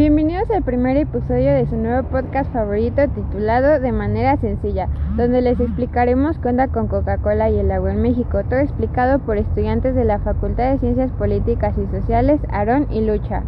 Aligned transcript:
Bienvenidos 0.00 0.50
al 0.50 0.62
primer 0.62 0.96
episodio 0.96 1.52
de 1.52 1.66
su 1.66 1.76
nuevo 1.76 2.08
podcast 2.08 2.50
favorito 2.54 3.06
titulado 3.10 3.80
De 3.80 3.92
manera 3.92 4.38
sencilla, 4.38 4.88
donde 5.14 5.42
les 5.42 5.60
explicaremos 5.60 6.38
qué 6.38 6.48
onda 6.48 6.68
con 6.68 6.86
Coca-Cola 6.86 7.50
y 7.50 7.58
el 7.58 7.70
agua 7.70 7.92
en 7.92 8.00
México, 8.00 8.42
todo 8.48 8.60
explicado 8.60 9.18
por 9.18 9.36
estudiantes 9.36 9.94
de 9.94 10.06
la 10.06 10.18
Facultad 10.20 10.72
de 10.72 10.78
Ciencias 10.78 11.12
Políticas 11.12 11.76
y 11.76 11.84
Sociales, 11.94 12.40
Aarón 12.48 12.86
y 12.90 13.02
Lucha. 13.02 13.42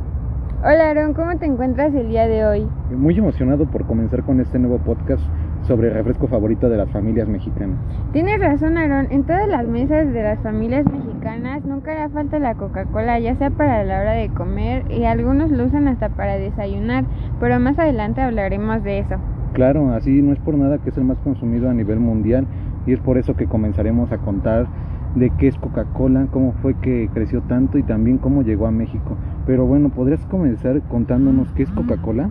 Hola 0.62 0.88
Aarón, 0.88 1.15
¿cómo 1.15 1.35
te 1.38 1.46
encuentras 1.46 1.95
el 1.95 2.09
día 2.09 2.29
de 2.29 2.45
hoy? 2.45 2.69
Muy 2.95 3.16
emocionado 3.16 3.64
por 3.64 3.87
comenzar 3.87 4.23
con 4.23 4.39
este 4.39 4.59
nuevo 4.59 4.77
podcast 4.77 5.25
sobre 5.66 5.88
el 5.88 5.94
refresco 5.94 6.26
favorito 6.29 6.68
de 6.68 6.76
las 6.76 6.90
familias 6.90 7.29
mexicanas. 7.29 7.79
Tienes 8.12 8.40
razón, 8.40 8.76
Aaron. 8.76 9.06
En 9.11 9.24
todas 9.24 9.48
las 9.48 9.66
mesas 9.66 10.12
de 10.12 10.22
las 10.22 10.38
familias 10.40 10.84
mexicanas 10.84 11.64
nunca 11.64 11.92
hará 11.92 12.08
falta 12.08 12.38
la 12.38 12.54
Coca-Cola, 12.54 13.18
ya 13.20 13.34
sea 13.36 13.50
para 13.50 13.84
la 13.84 14.00
hora 14.00 14.12
de 14.12 14.29
comer 14.30 14.84
y 14.90 15.04
algunos 15.04 15.50
lo 15.50 15.64
usan 15.64 15.88
hasta 15.88 16.08
para 16.11 16.36
desayunar, 16.36 17.04
pero 17.40 17.58
más 17.61 17.79
adelante 17.79 18.20
hablaremos 18.20 18.82
de 18.82 19.00
eso. 19.00 19.17
Claro, 19.53 19.93
así 19.93 20.22
no 20.22 20.32
es 20.32 20.39
por 20.39 20.56
nada 20.56 20.79
que 20.79 20.90
es 20.90 20.96
el 20.96 21.04
más 21.04 21.18
consumido 21.18 21.68
a 21.68 21.75
nivel 21.75 22.00
mundial 22.00 22.46
y 22.86 22.92
es 22.92 23.00
por 23.00 23.18
eso 23.18 23.36
que 23.36 23.46
comenzaremos 23.46 24.11
a 24.11 24.18
contar 24.18 24.67
de 25.14 25.31
qué 25.39 25.48
es 25.48 25.58
Coca-Cola, 25.58 26.26
cómo 26.31 26.53
fue 26.62 26.75
que 26.75 27.08
creció 27.12 27.42
tanto 27.42 27.79
y 27.79 27.82
también 27.82 28.18
cómo 28.18 28.42
llegó 28.42 28.67
a 28.67 28.70
México. 28.70 29.17
Pero 29.46 29.67
bueno, 29.67 29.90
¿podrías 29.90 30.25
comenzar 30.26 30.81
contándonos 30.82 31.53
qué 31.53 31.64
es 31.64 31.70
Coca-Cola? 31.70 32.31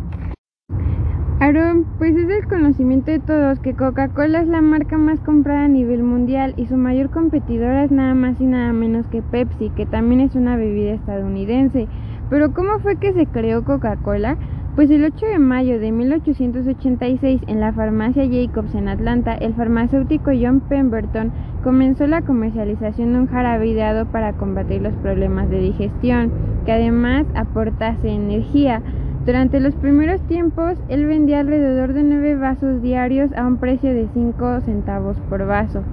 Aaron, 1.41 1.87
pues 1.97 2.15
es 2.15 2.29
el 2.29 2.47
conocimiento 2.47 3.09
de 3.09 3.17
todos 3.17 3.59
que 3.61 3.73
Coca-Cola 3.73 4.41
es 4.41 4.47
la 4.47 4.61
marca 4.61 4.99
más 4.99 5.19
comprada 5.21 5.65
a 5.65 5.67
nivel 5.67 6.03
mundial 6.03 6.53
y 6.55 6.67
su 6.67 6.77
mayor 6.77 7.09
competidora 7.09 7.83
es 7.83 7.89
nada 7.89 8.13
más 8.13 8.39
y 8.39 8.45
nada 8.45 8.71
menos 8.73 9.07
que 9.07 9.23
Pepsi, 9.23 9.71
que 9.71 9.87
también 9.87 10.21
es 10.21 10.35
una 10.35 10.55
bebida 10.55 10.91
estadounidense. 10.91 11.87
Pero 12.29 12.53
¿cómo 12.53 12.77
fue 12.83 12.97
que 12.97 13.13
se 13.13 13.25
creó 13.25 13.63
Coca-Cola? 13.63 14.37
Pues 14.75 14.91
el 14.91 15.03
8 15.03 15.25
de 15.25 15.39
mayo 15.39 15.79
de 15.79 15.91
1886 15.91 17.41
en 17.47 17.59
la 17.59 17.73
farmacia 17.73 18.23
Jacobs 18.29 18.75
en 18.75 18.87
Atlanta, 18.87 19.33
el 19.33 19.55
farmacéutico 19.55 20.29
John 20.39 20.59
Pemberton 20.59 21.31
comenzó 21.63 22.05
la 22.05 22.21
comercialización 22.21 23.13
de 23.13 23.19
un 23.19 23.27
jarabe 23.27 23.65
ideado 23.67 24.05
para 24.05 24.33
combatir 24.33 24.83
los 24.83 24.93
problemas 24.97 25.49
de 25.49 25.59
digestión, 25.59 26.31
que 26.65 26.71
además 26.71 27.25
aportase 27.33 28.09
energía. 28.09 28.83
Durante 29.25 29.59
los 29.59 29.75
primeros 29.75 30.19
tiempos, 30.21 30.79
él 30.89 31.05
vendía 31.05 31.41
alrededor 31.41 31.93
de 31.93 32.01
nueve 32.01 32.35
vasos 32.35 32.81
diarios 32.81 33.31
a 33.33 33.45
un 33.45 33.57
precio 33.57 33.93
de 33.93 34.07
5 34.13 34.61
centavos 34.61 35.15
por 35.29 35.45
vaso. 35.45 35.83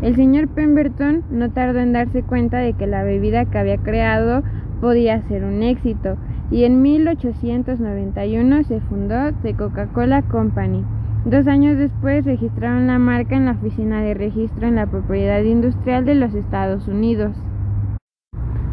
El 0.00 0.16
señor 0.16 0.48
Pemberton 0.48 1.22
no 1.30 1.50
tardó 1.50 1.80
en 1.80 1.92
darse 1.92 2.22
cuenta 2.22 2.58
de 2.58 2.72
que 2.72 2.86
la 2.86 3.02
bebida 3.02 3.44
que 3.44 3.58
había 3.58 3.76
creado 3.76 4.42
podía 4.80 5.20
ser 5.28 5.44
un 5.44 5.62
éxito 5.62 6.16
y 6.50 6.64
en 6.64 6.80
1891 6.80 8.64
se 8.64 8.80
fundó 8.80 9.32
The 9.42 9.52
Coca-Cola 9.54 10.22
Company. 10.22 10.82
Dos 11.26 11.46
años 11.46 11.76
después 11.76 12.24
registraron 12.24 12.86
la 12.86 12.98
marca 12.98 13.36
en 13.36 13.44
la 13.44 13.50
Oficina 13.50 14.00
de 14.00 14.14
Registro 14.14 14.66
en 14.66 14.76
la 14.76 14.86
Propiedad 14.86 15.42
Industrial 15.42 16.06
de 16.06 16.14
los 16.14 16.32
Estados 16.32 16.88
Unidos. 16.88 17.32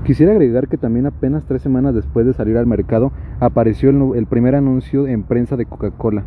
Quisiera 0.05 0.33
agregar 0.33 0.67
que 0.67 0.77
también 0.77 1.07
apenas 1.07 1.45
tres 1.45 1.63
semanas 1.63 1.95
después 1.95 2.27
de 2.27 2.33
salir 2.33 2.57
al 2.57 2.67
mercado 2.67 3.11
apareció 3.39 3.89
el, 4.13 4.27
primer 4.27 4.53
anuncio 4.53 5.07
en 5.07 5.23
prensa 5.23 5.57
de 5.57 5.65
Coca-Cola. 5.65 6.23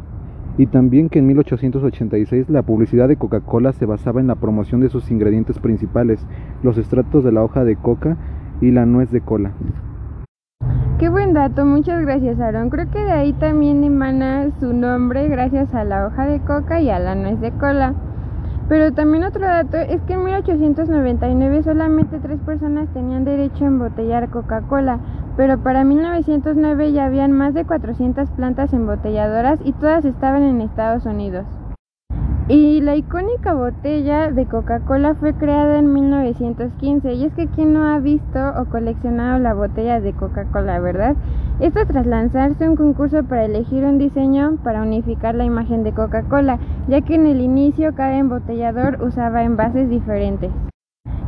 Y 0.57 0.67
también 0.67 1.09
que 1.09 1.21
en 1.21 1.29
1886 1.29 2.51
la 2.51 2.63
publicidad 2.63 3.07
de 3.07 3.15
Coca-Cola 3.15 3.73
se 3.73 3.87
basaba 3.87 4.21
en 4.21 4.27
la 4.27 4.35
promoción 4.35 4.81
de 4.81 4.89
sus 4.89 5.13
ingredientes 5.13 5.61
principales, 5.61 6.27
los 6.65 6.77
extractos 6.77 7.23
de 7.23 7.31
la 7.31 7.45
hoja 7.45 7.63
de 7.63 7.77
coca 7.77 8.17
y 8.61 8.73
la 8.73 8.85
nuez 8.85 9.13
de 9.13 9.21
cola. 9.21 9.53
Qué 10.99 11.09
buen 11.09 11.33
dato, 11.33 11.65
muchas 11.65 12.03
gracias 12.03 12.41
Aaron. 12.41 12.71
Creo 12.71 12.91
que 12.91 12.99
de 12.99 13.13
ahí 13.13 13.33
también 13.35 13.85
emana 13.85 14.51
su 14.59 14.73
nombre 14.73 15.29
gracias 15.29 15.73
a 15.73 15.85
la 15.85 16.05
hoja 16.05 16.27
de 16.27 16.41
coca 16.41 16.81
y 16.81 16.91
a 16.91 16.99
la 16.99 17.15
nuez 17.15 17.41
de 17.41 17.53
cola. 17.53 17.95
Pero 18.69 18.93
también 18.93 19.25
otro 19.25 19.47
dato 19.47 19.79
es 19.79 20.03
que 20.03 20.13
en 20.13 20.25
1899 20.25 21.63
solamente 21.63 22.19
tres 22.21 22.39
personas 22.41 22.87
tenían 22.93 23.25
derecho 23.25 23.65
a 23.65 23.69
embotellar 23.69 24.29
Coca-Cola, 24.29 24.99
pero 25.39 25.59
para 25.59 25.85
1909 25.85 26.93
ya 26.93 27.07
habían 27.07 27.33
más 27.33 27.55
de 27.55 27.65
400 27.65 28.29
plantas 28.31 28.75
embotelladoras 28.75 29.59
y 29.65 29.73
todas 29.73 30.05
estaban 30.05 30.43
en 30.43 30.61
Estados 30.61 31.07
Unidos. 31.07 31.47
Y 32.51 32.81
la 32.81 32.97
icónica 32.97 33.53
botella 33.53 34.31
de 34.31 34.47
Coca-Cola 34.47 35.15
fue 35.17 35.35
creada 35.35 35.81
en 35.81 35.93
1915 35.93 37.13
y 37.13 37.27
es 37.27 37.35
que 37.35 37.47
quien 37.47 37.75
no 37.75 37.85
ha 37.85 37.99
visto 37.99 38.39
o 38.59 38.65
coleccionado 38.71 39.39
la 39.39 39.53
botella 39.53 40.01
de 40.01 40.15
Coca-Cola, 40.15 40.81
¿verdad? 40.81 41.15
Esto 41.61 41.81
tras 41.87 42.07
lanzarse 42.07 42.67
un 42.67 42.77
concurso 42.77 43.23
para 43.25 43.45
elegir 43.45 43.85
un 43.85 43.99
diseño 43.99 44.57
para 44.65 44.81
unificar 44.81 45.35
la 45.35 45.45
imagen 45.45 45.83
de 45.83 45.93
Coca-Cola, 45.93 46.59
ya 46.89 47.03
que 47.03 47.17
en 47.17 47.27
el 47.27 47.43
inicio 47.43 47.95
cada 47.95 48.17
embotellador 48.17 49.03
usaba 49.03 49.43
envases 49.43 49.91
diferentes. 49.91 50.51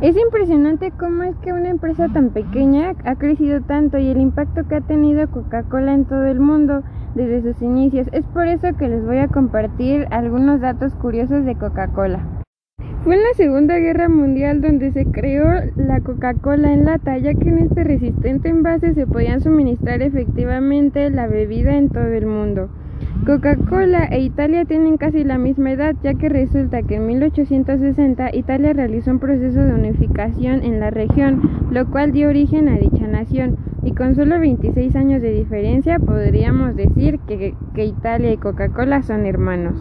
Es 0.01 0.17
impresionante 0.17 0.89
cómo 0.89 1.21
es 1.21 1.35
que 1.43 1.53
una 1.53 1.69
empresa 1.69 2.07
tan 2.07 2.31
pequeña 2.31 2.93
ha 3.05 3.15
crecido 3.17 3.61
tanto 3.61 3.99
y 3.99 4.09
el 4.09 4.19
impacto 4.19 4.67
que 4.67 4.77
ha 4.77 4.81
tenido 4.81 5.29
Coca-Cola 5.29 5.93
en 5.93 6.05
todo 6.05 6.25
el 6.25 6.39
mundo 6.39 6.81
desde 7.15 7.41
sus 7.41 7.61
inicios. 7.61 8.07
Es 8.11 8.25
por 8.27 8.47
eso 8.47 8.75
que 8.77 8.87
les 8.87 9.05
voy 9.05 9.17
a 9.17 9.27
compartir 9.27 10.07
algunos 10.11 10.61
datos 10.61 10.93
curiosos 10.95 11.45
de 11.45 11.55
Coca-Cola. 11.55 12.43
Fue 13.03 13.15
en 13.15 13.23
la 13.23 13.33
Segunda 13.35 13.79
Guerra 13.79 14.09
Mundial 14.09 14.61
donde 14.61 14.91
se 14.91 15.05
creó 15.05 15.45
la 15.75 16.01
Coca-Cola 16.01 16.71
en 16.71 16.85
lata, 16.85 17.17
ya 17.17 17.33
que 17.33 17.49
en 17.49 17.57
este 17.57 17.83
resistente 17.83 18.49
envase 18.49 18.93
se 18.93 19.07
podían 19.07 19.41
suministrar 19.41 20.03
efectivamente 20.03 21.09
la 21.09 21.25
bebida 21.25 21.75
en 21.75 21.89
todo 21.89 22.05
el 22.05 22.27
mundo. 22.27 22.69
Coca-Cola 23.25 24.05
e 24.05 24.19
Italia 24.19 24.65
tienen 24.65 24.97
casi 24.97 25.23
la 25.23 25.37
misma 25.37 25.71
edad, 25.71 25.95
ya 26.03 26.13
que 26.13 26.29
resulta 26.29 26.83
que 26.83 26.95
en 26.95 27.07
1860 27.07 28.35
Italia 28.35 28.73
realizó 28.73 29.11
un 29.11 29.19
proceso 29.19 29.63
de 29.63 29.73
unificación 29.73 30.63
en 30.63 30.79
la 30.79 30.91
región, 30.91 31.41
lo 31.71 31.89
cual 31.89 32.11
dio 32.11 32.29
origen 32.29 32.67
a 32.67 32.77
dicha 32.77 33.07
nación, 33.07 33.57
y 33.83 33.93
con 33.93 34.15
solo 34.15 34.39
26 34.39 34.95
años 34.95 35.21
de 35.21 35.31
diferencia 35.31 35.99
podríamos 35.99 36.75
decir 36.75 37.19
que, 37.27 37.55
que 37.73 37.85
Italia 37.85 38.31
y 38.31 38.37
Coca-Cola 38.37 39.01
son 39.01 39.25
hermanos. 39.25 39.75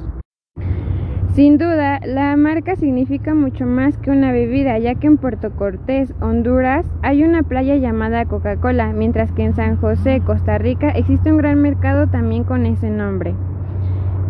Sin 1.34 1.58
duda, 1.58 2.00
la 2.04 2.36
marca 2.36 2.74
significa 2.74 3.34
mucho 3.34 3.64
más 3.64 3.96
que 3.98 4.10
una 4.10 4.32
bebida, 4.32 4.76
ya 4.78 4.96
que 4.96 5.06
en 5.06 5.16
Puerto 5.16 5.52
Cortés, 5.52 6.12
Honduras, 6.20 6.84
hay 7.02 7.22
una 7.22 7.44
playa 7.44 7.76
llamada 7.76 8.24
Coca-Cola, 8.24 8.92
mientras 8.92 9.30
que 9.30 9.44
en 9.44 9.54
San 9.54 9.76
José, 9.76 10.20
Costa 10.26 10.58
Rica, 10.58 10.90
existe 10.90 11.30
un 11.30 11.38
gran 11.38 11.62
mercado 11.62 12.08
también 12.08 12.42
con 12.42 12.66
ese 12.66 12.90
nombre. 12.90 13.34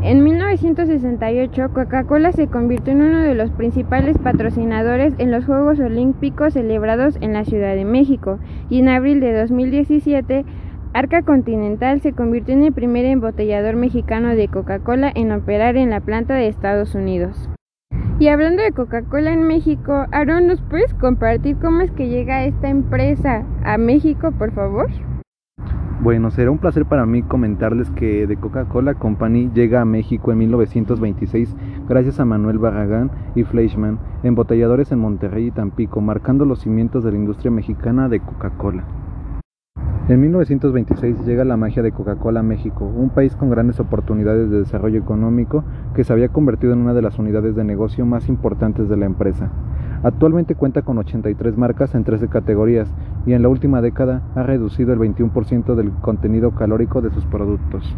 En 0.03 0.25
1968, 0.25 1.73
Coca-Cola 1.75 2.33
se 2.33 2.47
convirtió 2.47 2.95
en 2.95 3.03
uno 3.03 3.19
de 3.19 3.35
los 3.35 3.51
principales 3.51 4.17
patrocinadores 4.17 5.13
en 5.19 5.31
los 5.31 5.45
Juegos 5.45 5.79
Olímpicos 5.79 6.55
celebrados 6.55 7.19
en 7.21 7.35
la 7.35 7.45
Ciudad 7.45 7.75
de 7.75 7.85
México, 7.85 8.39
y 8.71 8.79
en 8.79 8.89
abril 8.89 9.21
de 9.21 9.39
2017 9.39 10.47
Arca 10.95 11.23
Continental 11.23 12.01
se 12.01 12.15
convirtió 12.15 12.55
en 12.55 12.65
el 12.65 12.73
primer 12.73 13.05
embotellador 13.05 13.77
mexicano 13.77 14.35
de 14.35 14.49
Coca-Cola 14.49 15.13
en 15.15 15.33
operar 15.33 15.77
en 15.77 15.91
la 15.91 16.01
planta 16.01 16.35
de 16.35 16.49
Estados 16.49 16.95
Unidos. 16.95 17.51
Y 18.19 18.29
hablando 18.29 18.63
de 18.63 18.73
Coca-Cola 18.73 19.33
en 19.33 19.43
México, 19.43 20.07
Aaron, 20.13 20.47
¿nos 20.47 20.63
puedes 20.63 20.95
compartir 20.95 21.59
cómo 21.59 21.83
es 21.83 21.91
que 21.91 22.09
llega 22.09 22.45
esta 22.45 22.71
empresa 22.71 23.45
a 23.65 23.77
México, 23.77 24.33
por 24.33 24.51
favor? 24.53 24.89
Bueno, 26.03 26.31
será 26.31 26.51
un 26.51 26.57
placer 26.57 26.87
para 26.87 27.05
mí 27.05 27.23
comentarles 27.23 27.91
que 27.91 28.25
The 28.27 28.37
Coca-Cola 28.37 28.95
Company 28.95 29.51
llega 29.55 29.83
a 29.83 29.85
México 29.85 30.33
en 30.33 30.39
1926 30.39 31.55
gracias 31.91 32.19
a 32.19 32.25
Manuel 32.25 32.57
Barragán 32.57 33.11
y 33.35 33.45
Fleischmann, 33.45 33.99
embotelladores 34.23 34.93
en 34.93 34.99
Monterrey 34.99 35.49
y 35.49 35.51
Tampico, 35.51 36.01
marcando 36.01 36.47
los 36.47 36.61
cimientos 36.61 37.05
de 37.05 37.11
la 37.11 37.19
industria 37.19 37.51
mexicana 37.51 38.09
de 38.09 38.21
Coca-Cola. 38.21 39.00
En 40.09 40.21
1926 40.21 41.25
llega 41.25 41.45
la 41.45 41.57
magia 41.57 41.83
de 41.83 41.93
Coca-Cola 41.93 42.41
a 42.41 42.43
México, 42.43 42.85
un 42.85 43.11
país 43.11 43.37
con 43.37 43.49
grandes 43.49 43.79
oportunidades 43.79 44.51
de 44.51 44.59
desarrollo 44.59 44.99
económico 44.99 45.63
que 45.95 46.03
se 46.03 46.13
había 46.13 46.31
convertido 46.31 46.73
en 46.73 46.81
una 46.81 46.95
de 46.95 47.03
las 47.03 47.19
unidades 47.19 47.55
de 47.55 47.63
negocio 47.63 48.05
más 48.05 48.29
importantes 48.29 48.89
de 48.89 48.97
la 48.97 49.07
empresa. 49.07 49.51
Actualmente 50.03 50.57
cuenta 50.57 50.83
con 50.83 50.99
83 50.99 51.57
marcas 51.57 51.95
en 51.95 52.05
13 52.05 52.29
categorías 52.29 52.93
y 53.27 53.35
en 53.35 53.43
la 53.43 53.49
última 53.49 53.83
década 53.83 54.23
ha 54.35 54.43
reducido 54.43 54.93
el 54.93 54.99
21% 54.99 55.75
del 55.75 55.93
contenido 55.93 56.53
calórico 56.53 57.03
de 57.03 57.11
sus 57.11 57.25
productos. 57.27 57.95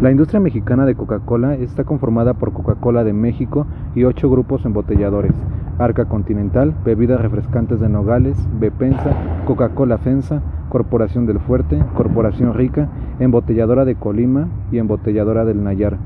La 0.00 0.10
industria 0.10 0.40
mexicana 0.40 0.86
de 0.86 0.94
Coca-Cola 0.94 1.56
está 1.56 1.84
conformada 1.84 2.32
por 2.32 2.54
Coca-Cola 2.54 3.04
de 3.04 3.12
México 3.12 3.66
y 3.94 4.04
ocho 4.04 4.30
grupos 4.30 4.64
embotelladores, 4.64 5.34
Arca 5.78 6.06
Continental, 6.06 6.74
Bebidas 6.86 7.20
Refrescantes 7.20 7.80
de 7.80 7.90
Nogales, 7.90 8.38
Bepensa, 8.58 9.14
Coca-Cola 9.46 9.98
FENSA, 9.98 10.40
Corporación 10.70 11.26
del 11.26 11.38
Fuerte, 11.38 11.84
Corporación 11.94 12.54
Rica, 12.54 12.88
Embotelladora 13.18 13.84
de 13.84 13.96
Colima 13.96 14.48
y 14.72 14.78
Embotelladora 14.78 15.44
del 15.44 15.62
Nayar, 15.62 15.98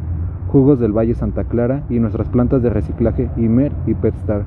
Jugos 0.48 0.80
del 0.80 0.90
Valle 0.90 1.14
Santa 1.14 1.44
Clara 1.44 1.84
y 1.88 2.00
nuestras 2.00 2.28
plantas 2.28 2.64
de 2.64 2.70
reciclaje 2.70 3.30
Imer 3.36 3.70
y 3.86 3.94
Petstar. 3.94 4.42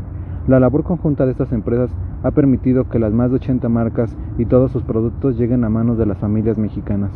La 0.50 0.60
labor 0.60 0.84
conjunta 0.84 1.26
de 1.26 1.32
estas 1.32 1.54
empresas 1.54 1.90
ha 2.22 2.32
permitido 2.32 2.90
que 2.90 3.00
las 3.00 3.14
más 3.14 3.30
de 3.30 3.38
80 3.38 3.70
marcas 3.70 4.14
y 4.38 4.44
todos 4.44 4.74
sus 4.74 4.84
productos 4.84 5.38
lleguen 5.38 5.64
a 5.64 5.70
manos 5.70 5.98
de 5.98 6.06
las 6.06 6.18
familias 6.18 6.58
mexicanas. 6.58 7.12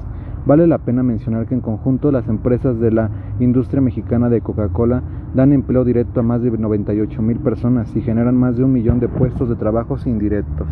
Vale 0.45 0.65
la 0.65 0.79
pena 0.79 1.03
mencionar 1.03 1.45
que 1.45 1.53
en 1.53 1.61
conjunto 1.61 2.11
las 2.11 2.27
empresas 2.27 2.79
de 2.79 2.91
la 2.91 3.09
industria 3.39 3.79
mexicana 3.79 4.27
de 4.27 4.41
Coca-Cola 4.41 5.03
dan 5.35 5.53
empleo 5.53 5.83
directo 5.83 6.21
a 6.21 6.23
más 6.23 6.41
de 6.41 6.49
98 6.49 7.21
mil 7.21 7.38
personas 7.38 7.95
y 7.95 8.01
generan 8.01 8.35
más 8.35 8.57
de 8.57 8.63
un 8.63 8.73
millón 8.73 8.99
de 8.99 9.07
puestos 9.07 9.49
de 9.49 9.55
trabajos 9.55 10.07
indirectos. 10.07 10.67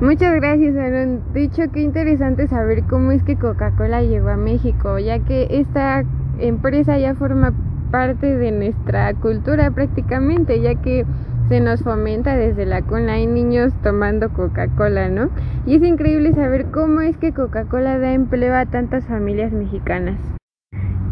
Muchas 0.00 0.34
gracias, 0.34 0.76
Aaron. 0.76 1.20
Dicho, 1.32 1.62
qué 1.72 1.80
interesante 1.80 2.48
saber 2.48 2.84
cómo 2.84 3.12
es 3.12 3.22
que 3.22 3.36
Coca-Cola 3.36 4.02
llegó 4.02 4.28
a 4.28 4.36
México, 4.36 4.98
ya 4.98 5.20
que 5.20 5.46
esta 5.50 6.04
empresa 6.38 6.98
ya 6.98 7.14
forma 7.14 7.54
parte 7.90 8.36
de 8.36 8.50
nuestra 8.50 9.14
cultura 9.14 9.70
prácticamente, 9.70 10.60
ya 10.60 10.74
que 10.74 11.06
se 11.48 11.60
nos 11.60 11.82
fomenta 11.82 12.36
desde 12.36 12.66
la 12.66 12.82
cuna. 12.82 13.14
Hay 13.14 13.26
niños 13.26 13.72
tomando 13.82 14.30
Coca-Cola, 14.30 15.08
¿no? 15.08 15.30
Y 15.66 15.76
es 15.76 15.82
increíble 15.82 16.32
saber 16.32 16.66
cómo 16.66 17.00
es 17.00 17.16
que 17.16 17.32
Coca-Cola 17.32 17.98
da 17.98 18.12
empleo 18.12 18.54
a 18.54 18.66
tantas 18.66 19.04
familias 19.06 19.52
mexicanas. 19.52 20.18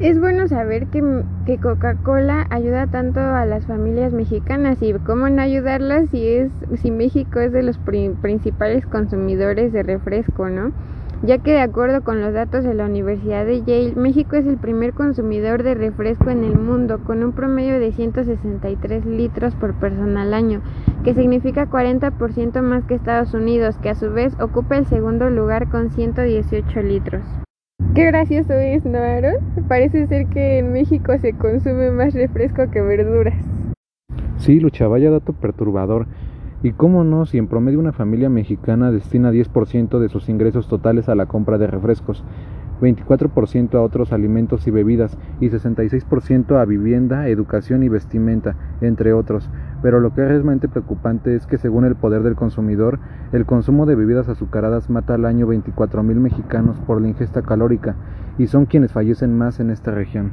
Es 0.00 0.18
bueno 0.18 0.48
saber 0.48 0.86
que, 0.86 1.02
que 1.44 1.58
Coca-Cola 1.58 2.46
ayuda 2.48 2.86
tanto 2.86 3.20
a 3.20 3.44
las 3.44 3.66
familias 3.66 4.14
mexicanas 4.14 4.78
y 4.80 4.94
cómo 4.94 5.28
no 5.28 5.42
ayudarlas 5.42 6.08
si 6.10 6.26
es 6.26 6.50
si 6.80 6.90
México 6.90 7.38
es 7.40 7.52
de 7.52 7.62
los 7.62 7.78
principales 7.78 8.86
consumidores 8.86 9.74
de 9.74 9.82
refresco, 9.82 10.48
¿no? 10.48 10.72
Ya 11.22 11.36
que 11.36 11.50
de 11.50 11.60
acuerdo 11.60 12.02
con 12.02 12.22
los 12.22 12.32
datos 12.32 12.64
de 12.64 12.72
la 12.72 12.86
Universidad 12.86 13.44
de 13.44 13.62
Yale, 13.62 13.94
México 13.94 14.36
es 14.36 14.46
el 14.46 14.56
primer 14.56 14.94
consumidor 14.94 15.62
de 15.62 15.74
refresco 15.74 16.30
en 16.30 16.44
el 16.44 16.58
mundo 16.58 17.00
con 17.04 17.22
un 17.22 17.32
promedio 17.32 17.78
de 17.78 17.92
163 17.92 19.04
litros 19.04 19.54
por 19.54 19.74
persona 19.74 20.22
al 20.22 20.32
año, 20.32 20.62
que 21.04 21.12
significa 21.12 21.68
40% 21.68 22.62
más 22.62 22.84
que 22.84 22.94
Estados 22.94 23.34
Unidos, 23.34 23.76
que 23.82 23.90
a 23.90 23.94
su 23.94 24.10
vez 24.10 24.34
ocupa 24.40 24.78
el 24.78 24.86
segundo 24.86 25.28
lugar 25.28 25.68
con 25.68 25.90
118 25.90 26.80
litros. 26.80 27.22
Qué 27.94 28.06
gracioso 28.06 28.54
es, 28.54 28.86
¿no, 28.86 28.98
Aaron? 28.98 29.34
Parece 29.68 30.06
ser 30.06 30.26
que 30.28 30.60
en 30.60 30.72
México 30.72 31.12
se 31.18 31.34
consume 31.34 31.90
más 31.90 32.14
refresco 32.14 32.70
que 32.70 32.80
verduras. 32.80 33.34
Sí, 34.38 34.58
Lucha, 34.58 34.88
vaya 34.88 35.10
dato 35.10 35.34
perturbador. 35.34 36.06
Y 36.62 36.72
cómo 36.72 37.04
no, 37.04 37.24
si 37.24 37.38
en 37.38 37.46
promedio 37.46 37.78
una 37.78 37.92
familia 37.92 38.28
mexicana 38.28 38.90
destina 38.90 39.32
10% 39.32 39.98
de 39.98 40.08
sus 40.10 40.28
ingresos 40.28 40.68
totales 40.68 41.08
a 41.08 41.14
la 41.14 41.24
compra 41.24 41.56
de 41.56 41.66
refrescos, 41.66 42.22
24% 42.82 43.74
a 43.74 43.82
otros 43.82 44.12
alimentos 44.12 44.66
y 44.66 44.70
bebidas 44.70 45.16
y 45.40 45.48
66% 45.48 46.60
a 46.60 46.64
vivienda, 46.64 47.28
educación 47.28 47.82
y 47.82 47.88
vestimenta, 47.88 48.56
entre 48.80 49.12
otros. 49.12 49.50
Pero 49.82 50.00
lo 50.00 50.12
que 50.14 50.22
es 50.22 50.28
realmente 50.28 50.68
preocupante 50.68 51.34
es 51.34 51.46
que 51.46 51.58
según 51.58 51.84
el 51.84 51.96
poder 51.96 52.22
del 52.22 52.36
consumidor, 52.36 52.98
el 53.32 53.46
consumo 53.46 53.86
de 53.86 53.94
bebidas 53.94 54.28
azucaradas 54.28 54.90
mata 54.90 55.14
al 55.14 55.24
año 55.24 55.46
24 55.46 56.02
mil 56.02 56.20
mexicanos 56.20 56.78
por 56.80 57.00
la 57.00 57.08
ingesta 57.08 57.42
calórica 57.42 57.96
y 58.38 58.46
son 58.48 58.66
quienes 58.66 58.92
fallecen 58.92 59.36
más 59.36 59.60
en 59.60 59.70
esta 59.70 59.92
región. 59.92 60.32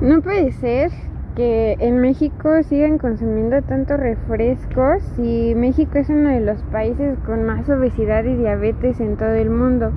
No 0.00 0.20
puede 0.20 0.52
ser 0.52 0.90
que 1.38 1.76
en 1.78 2.00
México 2.00 2.64
sigan 2.64 2.98
consumiendo 2.98 3.62
tantos 3.62 4.00
refrescos 4.00 5.04
y 5.18 5.54
México 5.54 5.98
es 5.98 6.08
uno 6.08 6.30
de 6.30 6.40
los 6.40 6.60
países 6.64 7.16
con 7.24 7.44
más 7.44 7.68
obesidad 7.68 8.24
y 8.24 8.34
diabetes 8.34 8.98
en 8.98 9.16
todo 9.16 9.34
el 9.34 9.48
mundo 9.48 9.92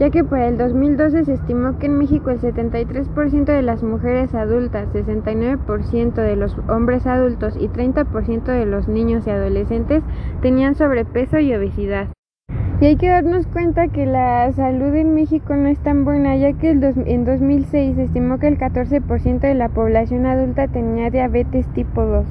ya 0.00 0.10
que 0.10 0.24
para 0.24 0.48
el 0.48 0.58
2012 0.58 1.24
se 1.24 1.34
estimó 1.34 1.78
que 1.78 1.86
en 1.86 1.98
México 1.98 2.30
el 2.30 2.40
73% 2.40 3.44
de 3.44 3.62
las 3.62 3.84
mujeres 3.84 4.34
adultas, 4.34 4.88
69% 4.92 6.14
de 6.14 6.36
los 6.36 6.56
hombres 6.68 7.06
adultos 7.06 7.54
y 7.56 7.68
30% 7.68 8.44
de 8.44 8.66
los 8.66 8.88
niños 8.88 9.24
y 9.26 9.30
adolescentes 9.30 10.02
tenían 10.42 10.74
sobrepeso 10.74 11.38
y 11.38 11.54
obesidad. 11.54 12.15
Y 12.78 12.84
hay 12.84 12.96
que 12.96 13.08
darnos 13.08 13.46
cuenta 13.46 13.88
que 13.88 14.04
la 14.04 14.52
salud 14.52 14.94
en 14.94 15.14
México 15.14 15.56
no 15.56 15.66
es 15.66 15.78
tan 15.78 16.04
buena, 16.04 16.36
ya 16.36 16.52
que 16.52 16.68
en 16.68 17.24
2006 17.24 17.96
se 17.96 18.02
estimó 18.02 18.38
que 18.38 18.48
el 18.48 18.58
14% 18.58 19.40
de 19.40 19.54
la 19.54 19.70
población 19.70 20.26
adulta 20.26 20.68
tenía 20.68 21.08
diabetes 21.08 21.66
tipo 21.72 22.04
2. 22.04 22.26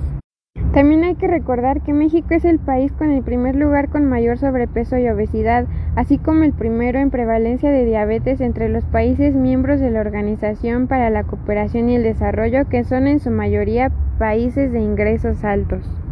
También 0.71 1.03
hay 1.03 1.15
que 1.15 1.27
recordar 1.27 1.81
que 1.81 1.94
México 1.94 2.27
es 2.30 2.45
el 2.45 2.59
país 2.59 2.92
con 2.92 3.09
el 3.09 3.24
primer 3.24 3.56
lugar 3.56 3.89
con 3.89 4.06
mayor 4.06 4.38
sobrepeso 4.38 5.00
y 5.00 5.09
obesidad, 5.09 5.65
así 5.95 6.19
como 6.19 6.44
el 6.44 6.53
primero 6.53 7.00
en 7.00 7.09
prevalencia 7.09 7.71
de 7.71 7.83
diabetes 7.83 8.39
entre 8.39 8.69
los 8.69 8.86
países 8.86 9.33
miembros 9.33 9.80
de 9.80 9.89
la 9.89 10.01
Organización 10.01 10.86
para 10.86 11.09
la 11.09 11.24
Cooperación 11.24 11.89
y 11.89 11.95
el 11.95 12.03
Desarrollo, 12.03 12.69
que 12.69 12.83
son 12.83 13.07
en 13.07 13.19
su 13.19 13.31
mayoría 13.31 13.92
países 14.19 14.71
de 14.71 14.81
ingresos 14.81 15.44
altos. 15.44 16.05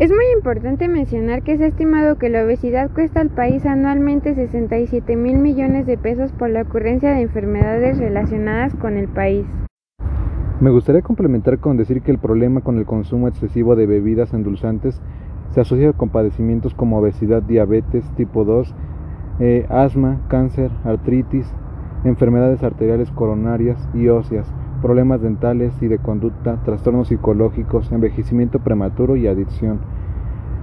Es 0.00 0.10
muy 0.10 0.24
importante 0.36 0.88
mencionar 0.88 1.44
que 1.44 1.56
se 1.56 1.62
ha 1.62 1.68
estimado 1.68 2.18
que 2.18 2.28
la 2.28 2.42
obesidad 2.42 2.90
cuesta 2.90 3.20
al 3.20 3.30
país 3.30 3.64
anualmente 3.64 4.34
67 4.34 5.14
mil 5.14 5.38
millones 5.38 5.86
de 5.86 5.96
pesos 5.96 6.32
por 6.32 6.50
la 6.50 6.62
ocurrencia 6.62 7.12
de 7.12 7.22
enfermedades 7.22 7.98
relacionadas 7.98 8.74
con 8.74 8.96
el 8.96 9.06
país. 9.06 9.46
Me 10.58 10.70
gustaría 10.70 11.02
complementar 11.02 11.60
con 11.60 11.76
decir 11.76 12.02
que 12.02 12.10
el 12.10 12.18
problema 12.18 12.60
con 12.60 12.76
el 12.78 12.86
consumo 12.86 13.28
excesivo 13.28 13.76
de 13.76 13.86
bebidas 13.86 14.34
endulzantes 14.34 15.00
se 15.50 15.60
asocia 15.60 15.92
con 15.92 16.08
padecimientos 16.08 16.74
como 16.74 16.98
obesidad, 16.98 17.42
diabetes 17.42 18.04
tipo 18.16 18.44
2, 18.44 18.74
eh, 19.38 19.64
asma, 19.68 20.22
cáncer, 20.26 20.72
artritis, 20.82 21.46
enfermedades 22.02 22.64
arteriales 22.64 23.12
coronarias 23.12 23.78
y 23.94 24.08
óseas, 24.08 24.52
problemas 24.84 25.22
dentales 25.22 25.72
y 25.80 25.88
de 25.88 25.96
conducta, 25.96 26.58
trastornos 26.62 27.08
psicológicos, 27.08 27.90
envejecimiento 27.90 28.58
prematuro 28.58 29.16
y 29.16 29.26
adicción. 29.26 29.78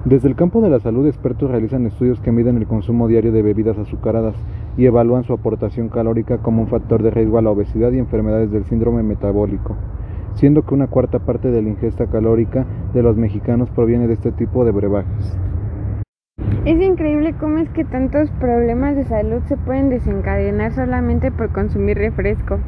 Desde 0.05 0.27
el 0.27 0.35
campo 0.35 0.61
de 0.61 0.69
la 0.69 0.79
salud, 0.79 1.07
expertos 1.07 1.49
realizan 1.49 1.87
estudios 1.87 2.21
que 2.21 2.31
miden 2.31 2.57
el 2.57 2.67
consumo 2.67 3.07
diario 3.07 3.31
de 3.31 3.41
bebidas 3.41 3.79
azucaradas 3.79 4.35
y 4.77 4.85
evalúan 4.85 5.23
su 5.23 5.33
aportación 5.33 5.89
calórica 5.89 6.37
como 6.37 6.61
un 6.61 6.67
factor 6.67 7.01
de 7.01 7.09
riesgo 7.09 7.39
a 7.39 7.41
la 7.41 7.49
obesidad 7.49 7.91
y 7.93 7.97
enfermedades 7.97 8.51
del 8.51 8.63
síndrome 8.65 9.01
metabólico, 9.01 9.75
siendo 10.35 10.61
que 10.67 10.75
una 10.75 10.85
cuarta 10.85 11.17
parte 11.17 11.49
de 11.49 11.63
la 11.63 11.69
ingesta 11.69 12.05
calórica 12.05 12.67
de 12.93 13.01
los 13.01 13.17
mexicanos 13.17 13.71
proviene 13.71 14.05
de 14.05 14.13
este 14.13 14.31
tipo 14.31 14.63
de 14.65 14.71
brebajes. 14.71 15.35
Es 16.65 16.79
increíble 16.79 17.33
cómo 17.39 17.57
es 17.57 17.69
que 17.71 17.85
tantos 17.85 18.29
problemas 18.39 18.95
de 18.95 19.03
salud 19.05 19.41
se 19.47 19.57
pueden 19.57 19.89
desencadenar 19.89 20.73
solamente 20.73 21.31
por 21.31 21.51
consumir 21.51 21.97
refresco. 21.97 22.59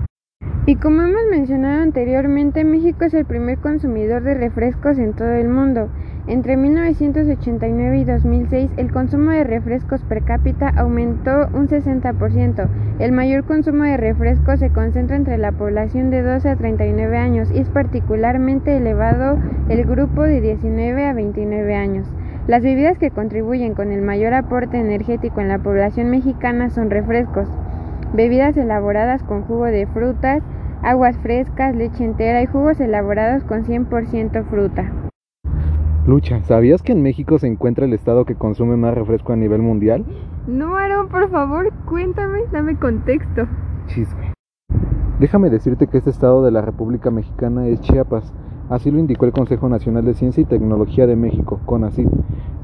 Y 0.66 0.78
como 0.78 1.02
hemos 1.02 1.24
mencionado 1.30 1.84
anteriormente, 1.84 2.64
México 2.64 3.04
es 3.06 3.14
el 3.14 3.26
primer 3.26 3.58
consumidor 3.58 4.24
de 4.24 4.34
refrescos 4.34 4.98
en 4.98 5.14
todo 5.14 5.34
el 5.34 5.50
mundo 5.50 5.90
entre 6.26 6.56
1989 6.56 7.98
y 7.98 8.06
2006, 8.06 8.72
el 8.78 8.94
consumo 8.94 9.32
de 9.32 9.44
refrescos 9.44 10.02
per 10.04 10.24
cápita 10.24 10.70
aumentó 10.70 11.50
un 11.54 11.68
60%. 11.68 12.70
El 13.00 13.12
mayor 13.12 13.44
consumo 13.44 13.84
de 13.84 13.98
refrescos 13.98 14.62
se 14.62 14.70
concentra 14.70 15.18
entre 15.18 15.38
la 15.38 15.52
población 15.52 16.12
de 16.12 16.22
12 16.22 16.48
a 16.48 16.56
39 16.56 17.18
años 17.18 17.52
y 17.52 17.60
es 17.60 17.68
particularmente 17.68 18.78
elevado 18.78 19.38
el 19.68 19.84
grupo 19.84 20.22
de 20.22 20.40
19 20.40 21.06
a 21.06 21.12
29 21.12 21.76
años. 21.76 22.08
Las 22.48 22.64
bebidas 22.64 22.98
que 22.98 23.12
contribuyen 23.12 23.74
con 23.74 23.92
el 23.92 24.02
mayor 24.02 24.34
aporte 24.34 24.80
energético 24.80 25.42
en 25.42 25.50
la 25.50 25.60
población 25.60 26.10
mexicana 26.10 26.70
son 26.70 26.90
refrescos, 26.90 27.50
bebidas 28.14 28.56
elaboradas 28.56 29.24
con 29.24 29.42
jugo 29.42 29.66
de 29.66 29.88
frutas, 29.88 30.42
aguas 30.84 31.18
frescas, 31.18 31.76
leche 31.76 32.04
entera 32.04 32.42
y 32.42 32.46
jugos 32.46 32.80
elaborados 32.80 33.44
con 33.44 33.66
100% 33.66 34.46
fruta. 34.46 34.92
Lucha, 36.06 36.42
¿sabías 36.44 36.82
que 36.82 36.92
en 36.92 37.02
México 37.02 37.40
se 37.40 37.48
encuentra 37.48 37.86
el 37.86 37.94
estado 37.94 38.26
que 38.26 38.36
consume 38.36 38.76
más 38.76 38.94
refresco 38.94 39.32
a 39.32 39.38
nivel 39.38 39.62
mundial? 39.62 40.06
No, 40.48 40.76
Aaron, 40.76 41.08
por 41.08 41.30
favor, 41.30 41.72
cuéntame, 41.86 42.42
dame 42.52 42.78
contexto. 42.78 43.48
Chisme. 43.88 44.34
Déjame 45.20 45.50
decirte 45.50 45.88
que 45.88 45.98
este 45.98 46.10
estado 46.10 46.44
de 46.44 46.52
la 46.52 46.62
República 46.62 47.10
Mexicana 47.10 47.68
es 47.68 47.80
Chiapas. 47.80 48.34
Así 48.70 48.92
lo 48.92 49.00
indicó 49.00 49.26
el 49.26 49.32
Consejo 49.32 49.70
Nacional 49.70 50.04
de 50.04 50.14
Ciencia 50.14 50.42
y 50.42 50.46
Tecnología 50.46 51.08
de 51.08 51.16
México, 51.16 51.62
CONACYT. 51.66 52.10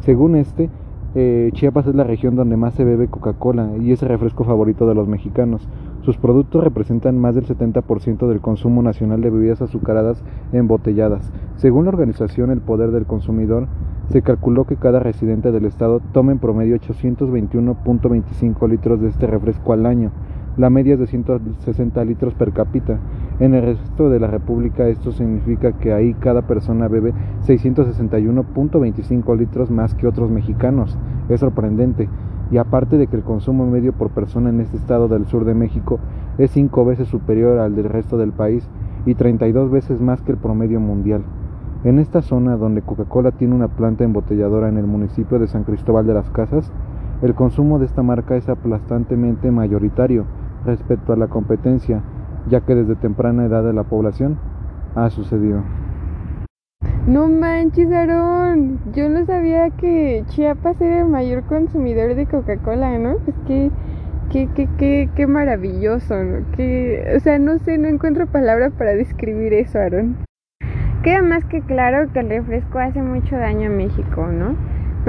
Según 0.01 0.35
este, 0.35 0.69
eh, 1.15 1.49
Chiapas 1.53 1.87
es 1.87 1.95
la 1.95 2.03
región 2.03 2.35
donde 2.35 2.55
más 2.55 2.75
se 2.75 2.83
bebe 2.83 3.07
Coca-Cola 3.07 3.71
y 3.81 3.91
es 3.91 4.03
el 4.03 4.09
refresco 4.09 4.43
favorito 4.43 4.87
de 4.87 4.93
los 4.93 5.07
mexicanos. 5.07 5.67
Sus 6.01 6.17
productos 6.17 6.63
representan 6.63 7.17
más 7.17 7.35
del 7.35 7.45
70% 7.45 8.27
del 8.27 8.41
consumo 8.41 8.81
nacional 8.83 9.21
de 9.21 9.29
bebidas 9.29 9.61
azucaradas 9.61 10.23
embotelladas. 10.53 11.31
Según 11.55 11.85
la 11.85 11.89
organización 11.89 12.51
El 12.51 12.61
Poder 12.61 12.91
del 12.91 13.05
Consumidor, 13.05 13.67
se 14.09 14.21
calculó 14.21 14.65
que 14.65 14.75
cada 14.75 14.99
residente 14.99 15.51
del 15.51 15.65
estado 15.65 16.01
toma 16.13 16.31
en 16.31 16.39
promedio 16.39 16.75
821.25 16.77 18.69
litros 18.69 19.01
de 19.01 19.09
este 19.09 19.27
refresco 19.27 19.73
al 19.73 19.85
año. 19.85 20.11
La 20.57 20.69
media 20.69 20.95
es 20.95 20.99
de 20.99 21.07
160 21.07 22.05
litros 22.05 22.33
per 22.33 22.51
cápita. 22.51 22.99
En 23.39 23.53
el 23.53 23.63
resto 23.63 24.09
de 24.09 24.19
la 24.19 24.27
República 24.27 24.87
esto 24.87 25.13
significa 25.13 25.71
que 25.71 25.93
ahí 25.93 26.13
cada 26.13 26.41
persona 26.41 26.89
bebe 26.89 27.13
661.25 27.47 29.37
litros 29.37 29.71
más 29.71 29.95
que 29.95 30.07
otros 30.07 30.29
mexicanos. 30.29 30.97
Es 31.29 31.39
sorprendente. 31.39 32.09
Y 32.51 32.57
aparte 32.57 32.97
de 32.97 33.07
que 33.07 33.15
el 33.15 33.23
consumo 33.23 33.65
medio 33.65 33.93
por 33.93 34.09
persona 34.09 34.49
en 34.49 34.59
este 34.59 34.75
estado 34.75 35.07
del 35.07 35.25
sur 35.25 35.45
de 35.45 35.53
México 35.53 35.99
es 36.37 36.51
5 36.51 36.83
veces 36.83 37.07
superior 37.07 37.59
al 37.59 37.75
del 37.75 37.85
resto 37.85 38.17
del 38.17 38.33
país 38.33 38.67
y 39.05 39.15
32 39.15 39.71
veces 39.71 40.01
más 40.01 40.21
que 40.21 40.33
el 40.33 40.37
promedio 40.37 40.81
mundial. 40.81 41.21
En 41.85 41.99
esta 41.99 42.21
zona 42.21 42.57
donde 42.57 42.81
Coca-Cola 42.81 43.31
tiene 43.31 43.55
una 43.55 43.69
planta 43.69 44.03
embotelladora 44.03 44.67
en 44.67 44.77
el 44.77 44.85
municipio 44.85 45.39
de 45.39 45.47
San 45.47 45.63
Cristóbal 45.63 46.05
de 46.05 46.13
las 46.13 46.29
Casas, 46.29 46.73
El 47.21 47.35
consumo 47.35 47.79
de 47.79 47.85
esta 47.85 48.01
marca 48.01 48.37
es 48.37 48.47
aplastantemente 48.47 49.51
mayoritario 49.51 50.23
respecto 50.65 51.11
a 51.11 51.17
la 51.17 51.27
competencia, 51.27 52.01
ya 52.49 52.61
que 52.61 52.75
desde 52.75 52.95
temprana 52.95 53.45
edad 53.45 53.63
de 53.63 53.73
la 53.73 53.83
población 53.83 54.37
ha 54.95 55.09
sucedido. 55.09 55.63
No 57.07 57.27
manches, 57.27 57.91
Aaron. 57.91 58.79
Yo 58.93 59.09
no 59.09 59.25
sabía 59.25 59.69
que 59.71 60.23
Chiapas 60.27 60.79
era 60.81 60.99
el 60.99 61.07
mayor 61.07 61.43
consumidor 61.43 62.15
de 62.15 62.25
Coca-Cola, 62.25 62.97
¿no? 62.99 63.17
Pues 63.17 63.35
qué, 63.47 63.71
qué, 64.31 64.49
qué, 64.53 64.69
qué, 64.77 65.09
qué 65.15 65.27
maravilloso, 65.27 66.15
¿no? 66.23 66.45
O 67.15 67.19
sea, 67.19 67.39
no 67.39 67.57
sé, 67.59 67.77
no 67.77 67.87
encuentro 67.87 68.27
palabras 68.27 68.73
para 68.77 68.93
describir 68.93 69.53
eso, 69.53 69.79
Aaron. 69.79 70.17
Queda 71.03 71.23
más 71.23 71.45
que 71.45 71.61
claro 71.61 72.11
que 72.11 72.19
el 72.19 72.29
refresco 72.29 72.79
hace 72.79 73.01
mucho 73.01 73.37
daño 73.37 73.67
a 73.67 73.73
México, 73.73 74.27
¿no? 74.27 74.55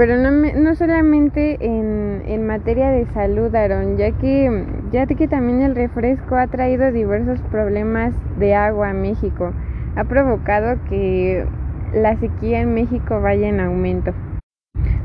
Pero 0.01 0.17
no, 0.17 0.31
no 0.31 0.73
solamente 0.73 1.63
en, 1.63 2.23
en 2.25 2.47
materia 2.47 2.89
de 2.89 3.05
salud, 3.13 3.53
Aaron, 3.53 3.97
ya 3.97 4.11
que, 4.13 4.65
ya 4.91 5.05
que 5.05 5.27
también 5.27 5.61
el 5.61 5.75
refresco 5.75 6.37
ha 6.37 6.47
traído 6.47 6.91
diversos 6.91 7.39
problemas 7.51 8.11
de 8.39 8.55
agua 8.55 8.89
a 8.89 8.93
México. 8.93 9.53
Ha 9.95 10.03
provocado 10.05 10.79
que 10.89 11.45
la 11.93 12.17
sequía 12.17 12.61
en 12.61 12.73
México 12.73 13.21
vaya 13.21 13.47
en 13.47 13.59
aumento, 13.59 14.11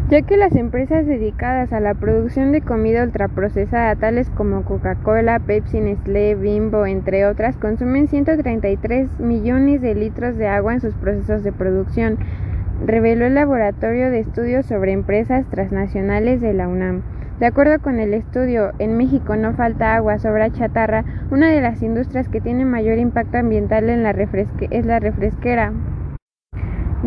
ya 0.08 0.22
que 0.22 0.38
las 0.38 0.56
empresas 0.56 1.04
dedicadas 1.04 1.74
a 1.74 1.80
la 1.80 1.92
producción 1.92 2.52
de 2.52 2.62
comida 2.62 3.04
ultraprocesada, 3.04 3.96
tales 3.96 4.30
como 4.30 4.64
Coca-Cola, 4.64 5.40
Pepsi, 5.40 5.78
Nestlé, 5.78 6.36
Bimbo, 6.36 6.86
entre 6.86 7.26
otras, 7.26 7.54
consumen 7.58 8.08
133 8.08 9.20
millones 9.20 9.82
de 9.82 9.94
litros 9.94 10.38
de 10.38 10.48
agua 10.48 10.72
en 10.72 10.80
sus 10.80 10.94
procesos 10.94 11.42
de 11.42 11.52
producción, 11.52 12.16
reveló 12.84 13.26
el 13.26 13.34
Laboratorio 13.34 14.10
de 14.10 14.20
Estudios 14.20 14.66
sobre 14.66 14.92
Empresas 14.92 15.46
Transnacionales 15.50 16.40
de 16.40 16.52
la 16.54 16.68
UNAM. 16.68 17.02
De 17.40 17.46
acuerdo 17.46 17.80
con 17.80 18.00
el 18.00 18.14
estudio, 18.14 18.72
en 18.78 18.96
México 18.96 19.36
no 19.36 19.52
falta 19.52 19.94
agua, 19.94 20.18
sobra 20.18 20.50
chatarra. 20.50 21.04
Una 21.30 21.50
de 21.50 21.60
las 21.60 21.82
industrias 21.82 22.28
que 22.28 22.40
tiene 22.40 22.64
mayor 22.64 22.98
impacto 22.98 23.38
ambiental 23.38 23.90
en 23.90 24.02
la 24.02 24.12
es 24.70 24.86
la 24.86 25.00
refresquera, 25.00 25.72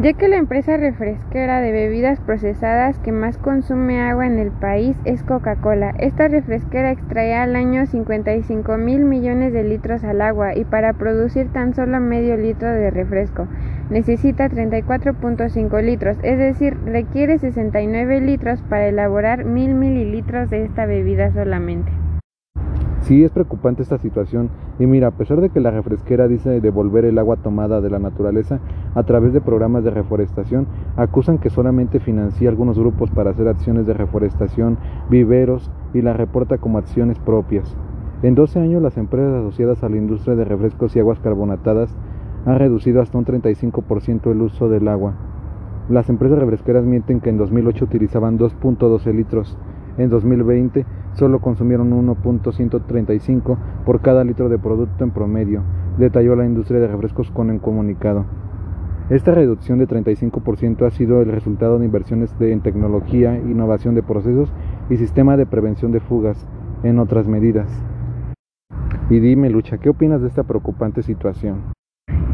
ya 0.01 0.13
que 0.13 0.27
la 0.27 0.37
empresa 0.37 0.77
refresquera 0.77 1.61
de 1.61 1.71
bebidas 1.71 2.19
procesadas 2.19 2.99
que 2.99 3.11
más 3.11 3.37
consume 3.39 3.99
agua 4.01 4.27
en 4.27 4.37
el 4.37 4.51
país 4.51 4.95
es 5.03 5.23
Coca-Cola. 5.23 5.95
Esta 5.97 6.27
refresquera 6.27 6.91
extrae 6.91 7.35
al 7.35 7.55
año 7.55 7.87
55 7.87 8.77
mil 8.77 9.03
millones 9.03 9.51
de 9.51 9.63
litros 9.63 10.03
al 10.03 10.21
agua 10.21 10.55
y 10.55 10.63
para 10.63 10.93
producir 10.93 11.51
tan 11.51 11.73
solo 11.73 11.99
medio 11.99 12.37
litro 12.37 12.71
de 12.71 12.91
refresco 12.91 13.47
necesita 13.89 14.49
34.5 14.49 15.83
litros, 15.83 16.17
es 16.23 16.37
decir, 16.37 16.77
requiere 16.85 17.39
69 17.39 18.21
litros 18.21 18.61
para 18.63 18.87
elaborar 18.87 19.45
mil 19.45 19.73
mililitros 19.75 20.49
de 20.49 20.63
esta 20.65 20.85
bebida 20.85 21.31
solamente. 21.31 21.91
Sí 23.01 23.23
es 23.23 23.31
preocupante 23.31 23.81
esta 23.81 23.97
situación 23.97 24.49
y 24.77 24.85
mira, 24.85 25.07
a 25.07 25.11
pesar 25.11 25.41
de 25.41 25.49
que 25.49 25.59
la 25.59 25.71
refresquera 25.71 26.27
dice 26.27 26.61
devolver 26.61 27.05
el 27.05 27.17
agua 27.17 27.37
tomada 27.37 27.81
de 27.81 27.89
la 27.89 27.97
naturaleza 27.97 28.59
a 28.93 29.03
través 29.03 29.33
de 29.33 29.41
programas 29.41 29.83
de 29.83 29.89
reforestación, 29.89 30.67
acusan 30.95 31.39
que 31.39 31.49
solamente 31.49 31.99
financia 31.99 32.49
algunos 32.49 32.77
grupos 32.77 33.09
para 33.09 33.31
hacer 33.31 33.47
acciones 33.47 33.87
de 33.87 33.93
reforestación, 33.93 34.77
viveros 35.09 35.71
y 35.93 36.01
la 36.01 36.13
reporta 36.13 36.59
como 36.59 36.77
acciones 36.77 37.17
propias. 37.17 37.75
En 38.21 38.35
12 38.35 38.59
años 38.59 38.81
las 38.81 38.97
empresas 38.97 39.33
asociadas 39.33 39.81
a 39.83 39.89
la 39.89 39.97
industria 39.97 40.35
de 40.35 40.45
refrescos 40.45 40.95
y 40.95 40.99
aguas 40.99 41.19
carbonatadas 41.19 41.95
han 42.45 42.59
reducido 42.59 43.01
hasta 43.01 43.17
un 43.17 43.25
35% 43.25 44.31
el 44.31 44.41
uso 44.41 44.69
del 44.69 44.87
agua. 44.87 45.13
Las 45.89 46.09
empresas 46.09 46.39
refresqueras 46.39 46.85
mienten 46.85 47.19
que 47.19 47.29
en 47.29 47.37
2008 47.37 47.85
utilizaban 47.85 48.37
2.12 48.37 49.13
litros, 49.13 49.57
en 49.97 50.09
2020 50.09 50.85
solo 51.13 51.41
consumieron 51.41 51.91
1.135 51.91 53.57
por 53.85 54.01
cada 54.01 54.23
litro 54.23 54.49
de 54.49 54.59
producto 54.59 55.03
en 55.03 55.11
promedio, 55.11 55.63
detalló 55.97 56.35
la 56.35 56.45
industria 56.45 56.79
de 56.79 56.87
refrescos 56.87 57.31
con 57.31 57.49
un 57.49 57.59
comunicado. 57.59 58.25
Esta 59.09 59.33
reducción 59.33 59.79
de 59.79 59.87
35% 59.87 60.85
ha 60.85 60.91
sido 60.91 61.21
el 61.21 61.31
resultado 61.31 61.79
de 61.79 61.85
inversiones 61.85 62.35
en 62.39 62.61
tecnología, 62.61 63.37
innovación 63.37 63.95
de 63.95 64.03
procesos 64.03 64.53
y 64.89 64.97
sistema 64.97 65.35
de 65.35 65.47
prevención 65.47 65.91
de 65.91 65.99
fugas, 65.99 66.47
en 66.83 66.99
otras 66.99 67.27
medidas. 67.27 67.67
Y 69.09 69.19
dime, 69.19 69.49
Lucha, 69.49 69.79
¿qué 69.79 69.89
opinas 69.89 70.21
de 70.21 70.27
esta 70.27 70.43
preocupante 70.43 71.01
situación? 71.01 71.78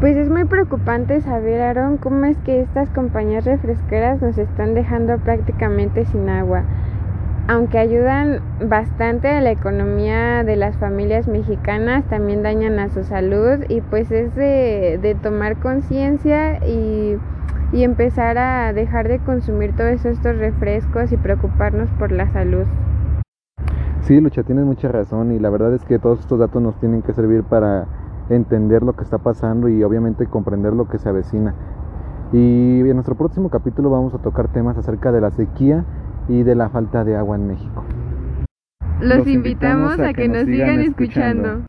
Pues 0.00 0.16
es 0.16 0.28
muy 0.28 0.44
preocupante 0.44 1.20
saber, 1.20 1.62
Aaron, 1.62 1.96
cómo 1.96 2.26
es 2.26 2.36
que 2.38 2.60
estas 2.60 2.90
compañías 2.90 3.44
refresqueras 3.44 4.20
nos 4.20 4.36
están 4.36 4.74
dejando 4.74 5.18
prácticamente 5.18 6.04
sin 6.04 6.28
agua 6.28 6.64
aunque 7.48 7.78
ayudan 7.78 8.40
bastante 8.68 9.28
a 9.28 9.40
la 9.40 9.52
economía 9.52 10.42
de 10.42 10.56
las 10.56 10.76
familias 10.76 11.28
mexicanas, 11.28 12.04
también 12.06 12.42
dañan 12.42 12.78
a 12.78 12.88
su 12.88 13.04
salud 13.04 13.64
y 13.68 13.80
pues 13.82 14.10
es 14.10 14.34
de, 14.34 15.16
tomar 15.22 15.60
conciencia 15.60 16.58
y, 16.66 17.16
y, 17.72 17.84
empezar 17.84 18.36
a 18.38 18.72
dejar 18.72 19.08
de 19.08 19.20
consumir 19.20 19.76
todos 19.76 20.04
estos 20.04 20.36
refrescos 20.36 21.12
y 21.12 21.16
preocuparnos 21.16 21.88
por 21.98 22.10
la 22.10 22.28
salud. 22.32 22.64
Sí, 24.00 24.20
Lucha, 24.20 24.42
tienes 24.42 24.64
mucha 24.64 24.88
razón 24.88 25.32
y 25.32 25.38
la 25.38 25.50
verdad 25.50 25.72
es 25.74 25.84
que 25.84 25.98
todos 25.98 26.20
estos 26.20 26.38
datos 26.38 26.60
nos 26.60 26.78
tienen 26.80 27.02
que 27.02 27.12
servir 27.12 27.42
para 27.44 27.86
entender 28.30 28.82
lo 28.82 28.94
que 28.94 29.04
está 29.04 29.18
pasando 29.18 29.68
y 29.68 29.82
obviamente 29.82 30.26
comprender 30.26 30.72
lo 30.72 30.88
que 30.88 30.98
se 30.98 31.08
avecina. 31.08 31.54
Y 32.32 32.80
en 32.80 32.94
nuestro 32.94 33.14
próximo 33.14 33.50
capítulo 33.50 33.90
vamos 33.90 34.14
a 34.14 34.18
tocar 34.18 34.48
temas 34.48 34.76
acerca 34.76 35.12
de 35.12 35.20
la 35.20 35.30
sequía 35.30 35.84
y 36.28 36.42
de 36.42 36.54
la 36.54 36.68
falta 36.68 37.04
de 37.04 37.16
agua 37.16 37.36
en 37.36 37.46
México. 37.46 37.84
Los, 39.00 39.26
invitamos, 39.26 40.00
a 40.00 40.12
que, 40.14 40.26
nos 40.28 40.44
sigan 40.44 40.80
escuchando. 40.80 41.62